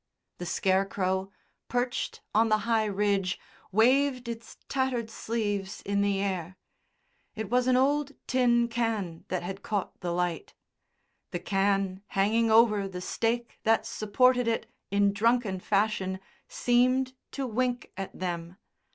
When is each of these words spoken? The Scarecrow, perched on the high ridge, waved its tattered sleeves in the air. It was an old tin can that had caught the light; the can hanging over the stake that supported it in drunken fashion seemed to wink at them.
The 0.39 0.47
Scarecrow, 0.47 1.29
perched 1.67 2.21
on 2.33 2.49
the 2.49 2.57
high 2.65 2.85
ridge, 2.85 3.39
waved 3.71 4.27
its 4.27 4.57
tattered 4.67 5.11
sleeves 5.11 5.83
in 5.85 6.01
the 6.01 6.19
air. 6.19 6.57
It 7.35 7.51
was 7.51 7.67
an 7.67 7.77
old 7.77 8.13
tin 8.25 8.67
can 8.67 9.25
that 9.27 9.43
had 9.43 9.61
caught 9.61 9.99
the 9.99 10.11
light; 10.11 10.55
the 11.29 11.37
can 11.37 12.01
hanging 12.07 12.49
over 12.49 12.87
the 12.87 12.99
stake 12.99 13.59
that 13.61 13.85
supported 13.85 14.47
it 14.47 14.65
in 14.89 15.13
drunken 15.13 15.59
fashion 15.59 16.19
seemed 16.47 17.13
to 17.33 17.45
wink 17.45 17.91
at 17.95 18.11
them. 18.17 18.57